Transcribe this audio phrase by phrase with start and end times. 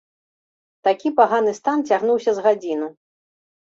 [0.87, 2.95] Такі паганы стан цягнуўся з гадзіну.